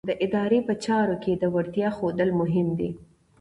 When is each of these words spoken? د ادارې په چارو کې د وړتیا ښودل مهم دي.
د 0.09 0.11
ادارې 0.25 0.59
په 0.67 0.73
چارو 0.85 1.15
کې 1.23 1.33
د 1.37 1.43
وړتیا 1.53 1.87
ښودل 1.97 2.29
مهم 2.41 2.67
دي. 2.79 2.89